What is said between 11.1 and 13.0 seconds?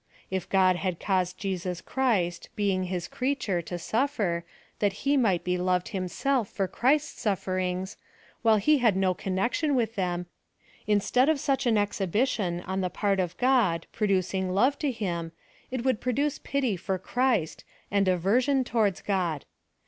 of such an exhibition, on the